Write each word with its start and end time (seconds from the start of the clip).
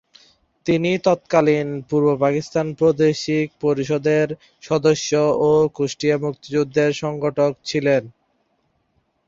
তিনি 0.65 0.91
তৎকালীন 1.03 1.67
পূর্বপাকিস্তান 1.89 2.67
প্রাদেশিক 2.73 3.47
পরিষদের 3.61 4.27
সদস্য 4.63 5.11
ও 5.41 5.49
কুষ্টিয়ার 5.75 6.23
মুক্তিযুদ্ধের 6.25 6.91
সংগঠক 7.01 7.51
ছিলেন। 7.65 8.03